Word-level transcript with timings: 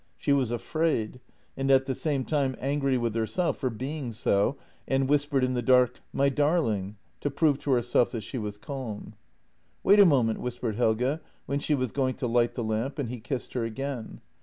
She 0.17 0.33
was 0.33 0.49
afraid, 0.49 1.19
and 1.55 1.69
at 1.69 1.85
the 1.85 1.93
same 1.93 2.25
time 2.25 2.55
angry 2.59 2.97
with 2.97 3.13
herself 3.13 3.59
for 3.59 3.69
being 3.69 4.13
so, 4.13 4.57
and 4.87 5.07
whispered 5.07 5.43
in 5.43 5.53
the 5.53 5.61
dark:" 5.61 6.01
My 6.11 6.27
darling," 6.27 6.97
to 7.19 7.29
prove 7.29 7.59
to 7.59 7.71
herself 7.73 8.09
that 8.13 8.21
she 8.21 8.39
was 8.39 8.57
calm." 8.57 9.13
Wait 9.83 9.99
a 9.99 10.05
moment," 10.07 10.39
whispered 10.41 10.75
Helge, 10.75 11.19
when 11.45 11.59
she 11.59 11.75
was 11.75 11.91
going 11.91 12.15
to 12.15 12.25
light 12.25 12.55
the 12.55 12.63
lamp, 12.63 12.97
and 12.97 13.09
he 13.09 13.19
kissed 13.19 13.53
her 13.53 13.63
again. 13.63 14.21